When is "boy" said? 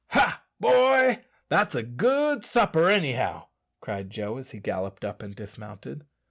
0.59-1.23